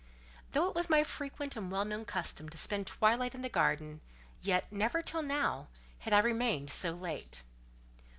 Though 0.53 0.67
it 0.67 0.73
was 0.73 0.89
my 0.89 1.03
frequent 1.03 1.55
and 1.55 1.71
well 1.71 1.85
known 1.85 2.05
custom 2.05 2.49
to 2.49 2.57
spend 2.57 2.87
twilight 2.87 3.35
in 3.35 3.43
the 3.43 3.49
garden, 3.49 4.01
yet, 4.41 4.71
never 4.73 5.03
till 5.03 5.21
now, 5.21 5.67
had 5.99 6.11
I 6.11 6.17
remained 6.21 6.71
so 6.71 6.89
late. 6.93 7.43